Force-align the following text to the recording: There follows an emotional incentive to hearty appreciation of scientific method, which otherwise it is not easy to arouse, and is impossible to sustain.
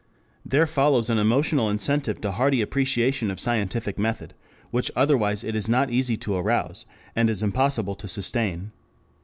There 0.43 0.65
follows 0.65 1.11
an 1.11 1.19
emotional 1.19 1.69
incentive 1.69 2.19
to 2.21 2.31
hearty 2.31 2.59
appreciation 2.59 3.29
of 3.29 3.39
scientific 3.39 3.99
method, 3.99 4.33
which 4.71 4.89
otherwise 4.95 5.43
it 5.43 5.53
is 5.55 5.69
not 5.69 5.91
easy 5.91 6.17
to 6.17 6.33
arouse, 6.37 6.87
and 7.15 7.29
is 7.29 7.43
impossible 7.43 7.93
to 7.93 8.07
sustain. 8.07 8.71